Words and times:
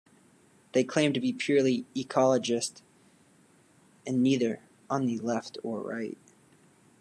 They 0.71 0.83
claim 0.83 1.13
to 1.13 1.19
be 1.19 1.31
purely 1.31 1.85
ecologist, 1.95 2.81
and 4.07 4.23
neither 4.23 4.63
on 4.89 5.05
the 5.05 5.19
left 5.19 5.59
or 5.61 5.79
right. 5.81 6.17